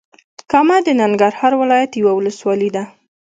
[0.51, 2.83] کامه د ننګرهار ولايت یوه ولسوالې ده.